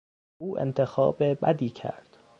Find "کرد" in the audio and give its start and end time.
1.69-2.17